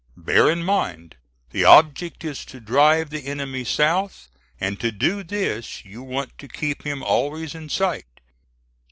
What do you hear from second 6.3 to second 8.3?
to keep him always in sight.